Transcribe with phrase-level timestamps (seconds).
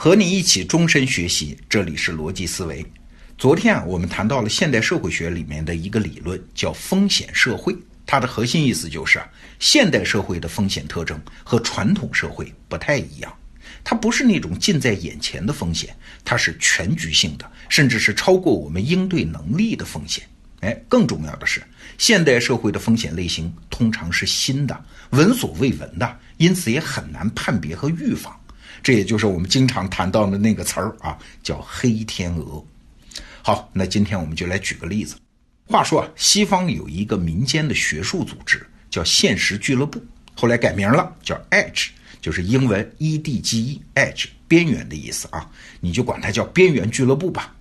[0.00, 2.86] 和你一起终身学习，这里是逻辑思维。
[3.36, 7.76] 昨天啊，我们谈到了现代社会学里面的一个理论，叫风险社会。
[8.06, 9.20] 它的核心意思就是，
[9.58, 13.34] 现代社会的风险特征和传统社会不太一样。
[13.82, 15.92] 它不是那种近在眼前的风险，
[16.24, 20.22] 它是全局性的，甚至是超过我们应对能力的风险。
[20.60, 21.60] 哎，更重要的是，
[21.98, 24.80] 现代社会的风险类型通常是新的、
[25.10, 28.32] 闻所未闻的，因此也很难判别和预防。
[28.82, 32.64] 这也就是我们经常谈到的那个词儿啊，叫黑天鹅。
[33.42, 35.16] 好，那今天我们就来举个例子。
[35.66, 40.02] 话说啊，西方有一个民间的学术组织叫现实俱乐部，
[40.34, 41.88] 后来改名了，叫 Edge，
[42.20, 47.54] 就是英文 E D G E，Edge 边缘的意思啊，你就管它叫边缘俱乐部吧。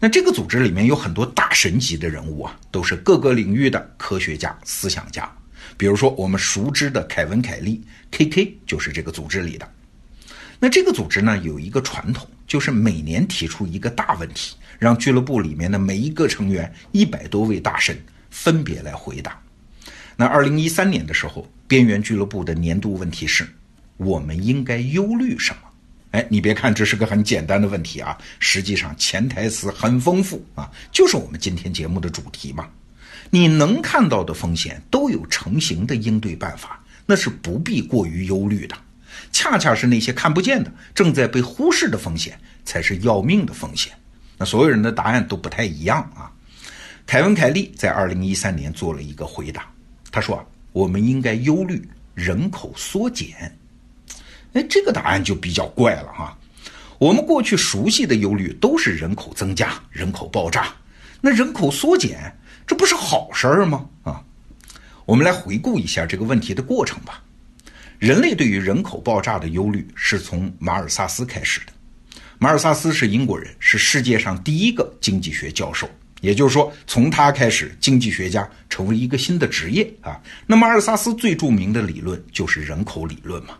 [0.00, 5.30] 那这个组织里面有很多大神级的人物啊，都是各个领域的科学家、思想家。
[5.76, 7.80] 比如说我们熟知的凯文·凯利
[8.10, 9.70] K K，就是这个组织里的。
[10.62, 19.40] 那这个组织呢，有一个传统，就是每年提出一个大问题，让俱乐部里面的每一个成员一百多位大神分别来回答。
[20.16, 23.48] 那二零一三年的时候，边缘俱乐部的年度问题是：
[23.96, 25.62] 我们应该忧虑什么？
[26.10, 32.68] 哎，你别看这是个很简单的问题啊，实际上潜台词很丰富啊，就是我们今天节目的主题嘛。
[33.30, 38.76] 你能看到的风险都有成型的应对办法，那是不必过于忧虑的。
[39.32, 43.92] 恰恰是那些看不见的、正在被忽视的风险，才是要命的风险。
[44.36, 46.30] 那所有人的答案都不太一样啊。
[47.06, 49.66] 凯文·凯利在二零一三年做了一个回答，
[50.10, 51.82] 他说啊，我们应该忧虑
[52.14, 53.56] 人口缩减。
[54.52, 56.36] 哎，这个答案就比较怪了哈。
[56.98, 60.74] 我们过去熟悉的忧虑都是人口增加、人口爆炸，
[61.20, 63.86] 那人口缩减，这不是好事儿吗？
[64.02, 64.22] 啊，
[65.04, 67.22] 我们来回顾一下这个问题的过程吧。
[68.00, 71.72] 人类对于人口爆炸的忧虑是从马尔萨斯开始的。
[72.38, 75.86] 马尔萨斯是英国人，是世界上第一个经济学教授。
[76.22, 80.18] 也就是说，从他开始，经济学家成为一个新的职业啊。
[80.46, 83.50] 那马尔萨斯最著名的理论就是人口理论嘛。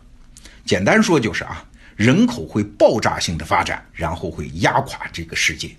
[0.64, 1.62] 简单说就是啊，
[1.94, 5.70] 人口会爆炸性的发展，然后会压垮这个世界。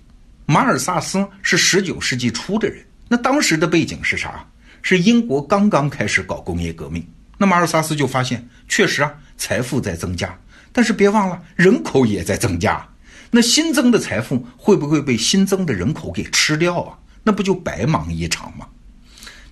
[0.46, 4.48] 马尔萨斯是十九世纪初的人，那当时的背景是啥？
[4.82, 7.04] 是英国刚刚开始搞工业革命。
[7.42, 10.38] 那马尔萨斯就发现，确实啊，财富在增加，
[10.72, 12.86] 但是别忘了，人口也在增加。
[13.32, 16.96] 那新增的财富会不会被新增的人口给吃掉啊？
[17.24, 18.68] 那不就白忙一场吗？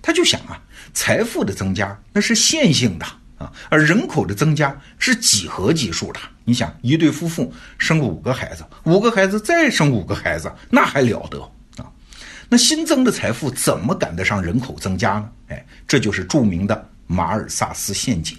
[0.01, 0.57] 他就想啊，
[0.93, 3.05] 财富的增加那是线性的
[3.37, 6.19] 啊，而人口的增加是几何级数的。
[6.45, 11.41] 你想，一对夫妇生五个孩子，五个孩子再生五个孩子，那还了得
[11.83, 11.91] 啊？
[12.47, 15.29] 那新增的财富怎么赶得上人口增加呢？
[15.49, 16.87] 哎，这就是著名的。
[17.07, 18.37] 马尔萨斯陷阱，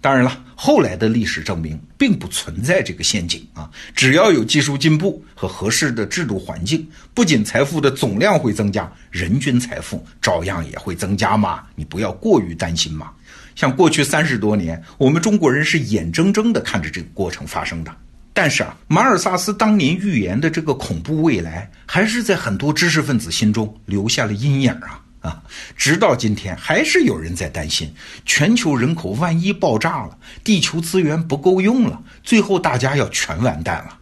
[0.00, 3.70] 当然了，后来的历史证明并不存在这个陷阱啊！
[3.94, 11.62] 只要有技术进步和合适的制度环境，不仅财富的总量会增加，人均财富照样也会增加嘛！
[11.74, 13.10] 你不要过于担心嘛。
[13.54, 17.94] 像过去三十多年，我们中国人是眼睁睁地看着这个过程发生的。
[18.32, 25.00] 但是啊，马尔萨斯当年预言的这个恐怖未来，还是在很多知识分子心中留下了阴影啊。
[25.24, 25.42] 啊，
[25.74, 27.90] 直到今天还是有人在担心，
[28.26, 33.98] 全球人口万一爆炸了，地球资源不够用了，最后大家要全完蛋了。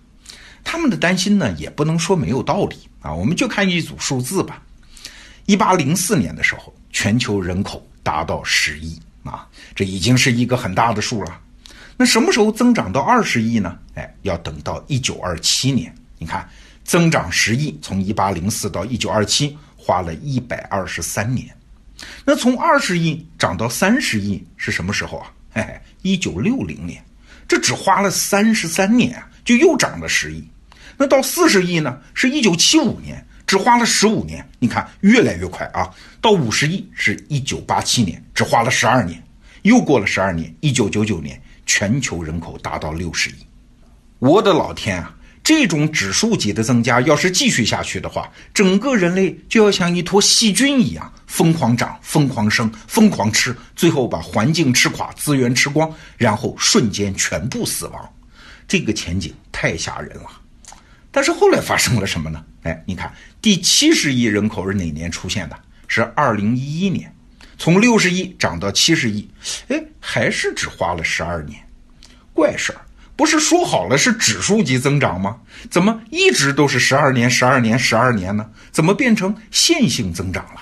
[0.64, 3.14] 他们的担心呢，也不能说没有道理啊。
[3.14, 4.60] 我们就看一组数字吧。
[5.46, 9.46] 一八零四年的时候，全球人口达到十亿啊，
[9.76, 11.40] 这已经是一个很大的数了。
[11.96, 13.78] 那什么时候增长到二十亿呢？
[13.94, 15.94] 哎，要等到一九二七年。
[16.18, 16.48] 你看，
[16.82, 19.56] 增长十亿，从一八零四到一九二七。
[19.82, 21.52] 花了一百二十三年，
[22.24, 25.32] 那从二十亿涨到三十亿是什么时候啊？
[25.52, 27.04] 嘿嘿，一九六零年，
[27.48, 30.46] 这只花了三十三年啊，就又涨了十亿。
[30.96, 31.98] 那到四十亿呢？
[32.14, 34.46] 是一九七五年，只花了十五年。
[34.60, 35.90] 你看，越来越快啊！
[36.20, 39.20] 到五十亿是一九八七年，只花了十二年。
[39.62, 43.34] 又过了十二年，一九九九年，全球人口达到六十亿。
[44.20, 45.16] 我的老天啊！
[45.44, 58.14] 这种指数级的增加，要是继续下去的话，整个人类就要像一坨细菌一样疯狂长、疯狂生、疯狂吃，最后把环境吃垮、资源吃光，然后瞬间全部死亡。
[58.68, 60.26] 这个前景太吓人了。
[61.10, 62.44] 但是后来发生了什么呢？
[62.62, 65.58] 哎，你看，第七十亿人口是哪年出现的？
[65.88, 67.14] 是二零一一年，
[67.58, 69.28] 从六十亿涨到七十亿，
[69.68, 71.60] 哎，还是只花了十二年。
[72.32, 72.80] 怪事儿。
[73.22, 75.36] 不是说好了是指数级增长吗？
[75.70, 78.44] 怎么一直都是十二年、十二年、十二年呢？
[78.72, 80.60] 怎么变成线性增长了？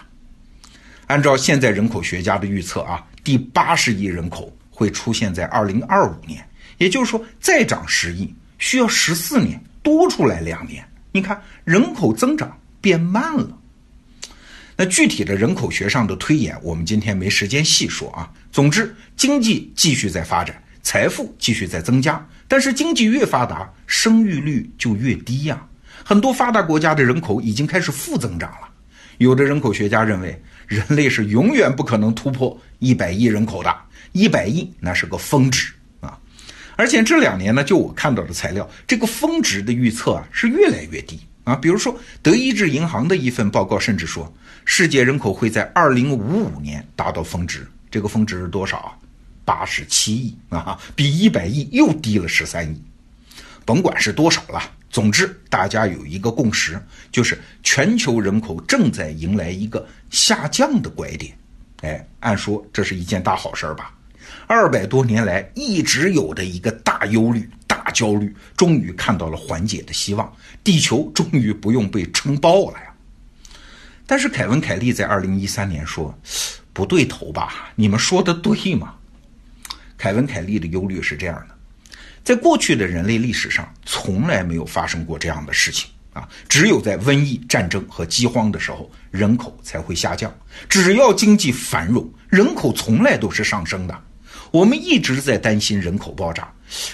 [1.06, 6.46] 按照现在人口学家的预测啊，第八十亿人口会出现在二零二五年，
[6.76, 10.86] 也就是说再涨十亿，需要十四年，多出来两年。
[11.12, 13.56] 你看，人口增长变慢了。
[14.76, 18.30] 那具体的人口学上的推演，我们今天没时间细说啊。
[18.52, 25.64] 总之，经济继续在发展，财富继续在增加，但是经济越发达，生育率就越低呀。
[26.04, 28.68] 很多发达国家的人口已经开始负增长了。
[29.18, 30.36] 有的人口学家认为，
[30.66, 33.72] 人类是永远不可能突破一百亿人口的，
[34.10, 36.18] 一百亿那是个峰值啊。
[36.74, 41.54] 而且这两年呢，就我看到的材料，这个峰值的预测啊是越来越低啊。
[41.54, 47.64] 比如说，德意志银行的一份报告甚至说，世界人口会在二零五五年达到峰值。
[47.92, 48.90] 这个峰值是多少啊？
[49.50, 52.80] 八十七亿啊，比一百亿又低了十三亿。
[53.64, 54.62] 甭管是多少了。
[54.88, 56.80] 总之，大家有一个共识，
[57.10, 61.36] 就是全球人口正在迎来一个下降的拐点。
[61.80, 63.92] 哎，按说这是一件大好事儿吧？
[64.46, 70.32] 二百多年来一直有的一个大忧虑、大焦虑，终于看到了缓解的希望，
[70.62, 72.94] 地球终于不用被撑爆了呀！
[74.06, 76.16] 但是凯文·凯利在二零一三年说
[76.72, 77.72] ：“不对头吧？
[77.74, 78.94] 你们说的对吗？”
[80.00, 81.54] 凯文·凯利的忧虑是这样的。
[82.24, 86.26] 在过去的人类历史上，从来没有发生过这样的事情啊！
[86.48, 90.32] 只有在瘟疫、战争和饥荒的时候，人口才会下降。
[90.70, 93.94] 只要经济繁荣，人口从来都是上升的。
[94.50, 96.50] 我们一直在担心人口爆炸，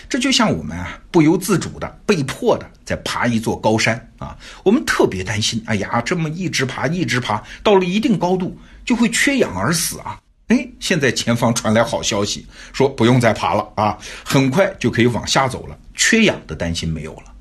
[0.08, 5.62] 这就像我们啊不由自主的、被迫的在爬一座高山啊，我们特别担心。
[5.66, 10.20] 哎呀，这么一直爬、一直爬，到了一定高度就会缺氧而死啊！
[10.48, 17.32] 哎，现在前方传来好消息，说不用再爬了啊，很快就可以往下走了，缺氧的担心没有了。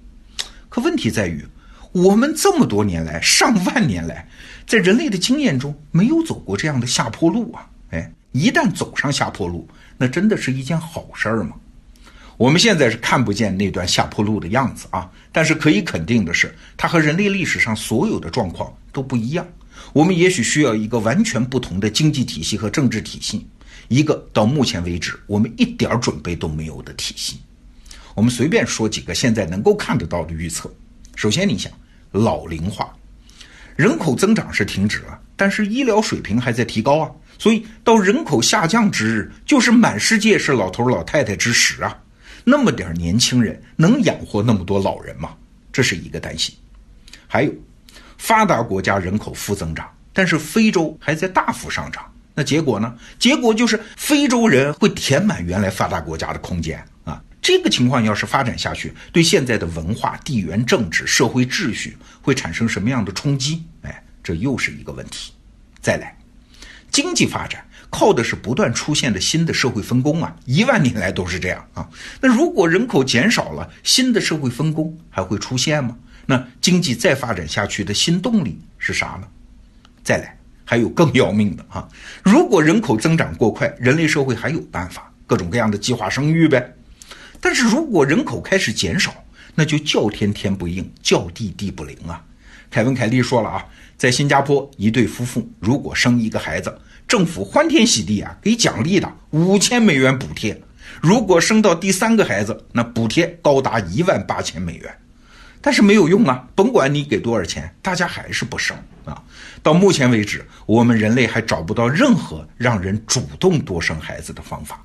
[0.69, 1.45] 可问题在于，
[1.91, 4.27] 我们这么多年来、上万年来，
[4.65, 7.69] 在人类的经验中没有走过这样的下坡路啊！
[7.91, 9.67] 哎，一旦走上下坡路，
[9.97, 11.55] 那真的是一件好事儿吗？
[12.37, 19.47] 我们现在是看不见那段下坡路的样子啊，但是可以肯定的是，它和人类历史上所有的状况都不一样。
[19.95, 23.47] 我们也许需要一个完全不同的经济体系和政治体系，
[23.87, 27.39] 一个到目前为止我们一点准备都没有的体系。
[28.13, 30.69] 我们随便说几个现在能够看得到的预测。
[31.15, 31.71] 首先，你想
[32.11, 32.93] 老龄化，
[33.77, 37.09] 人口增长是停止了，但是医疗水平还在提高啊，
[37.39, 41.97] 所以到人口下降之日，就是满世界是老头老太太之时啊。
[42.43, 45.37] 那么点年轻人能养活那么多老人吗？
[45.71, 46.53] 这是一个担心。
[47.27, 47.53] 还有。
[48.17, 52.03] 发达国家人口负增长，但是非洲还在大幅上涨。
[52.37, 52.93] 那结果呢？
[53.17, 57.23] 结果就是非洲人会填满原来发达国家的空间啊！
[57.41, 63.63] 这个情况要是发展下去，对现在的文化、地缘政治、社会秩序会产生什么样的冲击？
[63.83, 65.31] 哎，这又是一个问题。
[65.79, 66.17] 再来，
[66.91, 71.87] 经济发展靠的是不断出现的新的社会分工啊，一万年来都是这样啊。
[72.19, 75.95] 那如果人口减少了，新的社会分工还会出现吗？
[76.25, 79.27] 那经济再发展下去的新动力是啥呢？
[80.03, 81.87] 再来，还有更要命的啊！
[82.23, 86.73] 如果人口增长过快，人类社会还有办法，各种各样的计划生育呗。
[87.39, 89.13] 但是如果人口开始减少，
[89.53, 92.23] 那就叫天天不应，叫地地不灵啊！
[92.71, 93.65] 凯文·凯利说了啊，
[93.97, 96.75] 在新加坡，一对夫妇如果生一个孩子，
[97.07, 100.55] 政府欢天喜地啊，给奖励的五千美元补贴；
[101.01, 104.93] 如果生到第三个孩子，那补贴高达一万八千美元。
[105.65, 106.47] 但是没有用啊！
[106.53, 109.19] 甭管你给多少钱，大家还是不生啊！
[109.63, 114.79] 到目前为止，我们人类还找不到任何让人主动多生孩子的方法。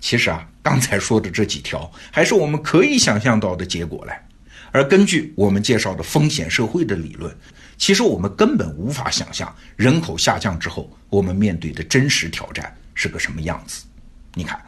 [0.00, 4.26] 其实啊，刚才说的这几条，还是我们可以想象到的结果来。
[4.72, 7.36] 而根据我们介绍的风险社会的理论，
[7.76, 13.84] 其实我们根本无法想象人口下降之后，我们面对的真实挑战是个什么样子。
[14.32, 14.58] 你看，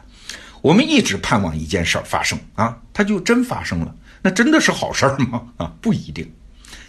[0.61, 3.95] 我们一直盼望一件事儿发生啊，它就真发生了。
[4.21, 5.43] 那真的是好事儿吗？
[5.57, 6.31] 啊，不一定。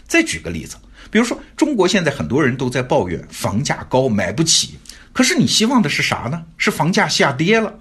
[0.07, 0.77] 再举个例子，
[1.11, 4.79] 比如说中国现在很多人都在抱怨房价高买不起，
[5.13, 6.45] 可是你希望的是啥呢？
[6.59, 7.75] 是房价下跌了。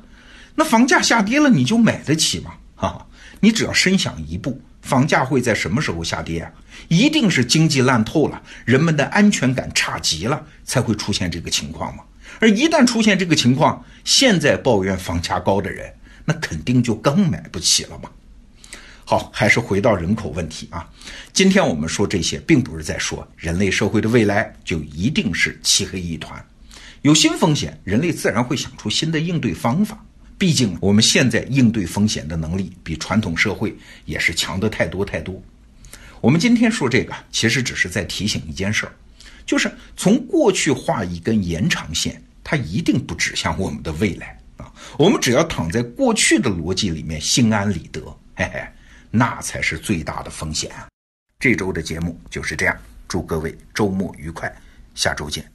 [0.56, 2.52] 那房价下跌了，你就买得起吗？
[2.76, 3.06] 哈，
[3.40, 6.52] 你只要深想一步，房价会在什么时候下跌啊？
[6.88, 12.04] 一定是经济烂透了，人们的安全感差极了，才会出现这个情况嘛。
[12.40, 15.94] 而一旦出现这个情况，现在抱怨房价高的人，
[16.26, 18.10] 那肯定就更买不起了嘛。
[19.12, 20.90] 好，还是回到人口问题啊。
[21.34, 26.42] 今天我们说这些，并不是在说人类社会的未来就一定是漆黑一团。
[27.02, 30.02] 有新风险，人类自然会想出新的应对方法。
[30.38, 33.76] 毕竟我们现在应对风险的能力比传统社会
[34.06, 35.44] 也是强的太多太多。
[36.22, 38.94] 我们今天说这个，其实只是在提醒一件事儿，
[39.46, 44.72] 就是从过去画一根延长线，它一定不指向我们的未来啊。
[44.98, 48.00] 我们只要躺在过去的逻辑里面心安理得，
[48.36, 48.66] 嘿嘿。
[49.12, 50.88] 那才是最大的风险啊！
[51.38, 52.78] 这周的节目就是这样，
[53.08, 54.50] 祝各位周末愉快，
[54.96, 55.52] 下周见。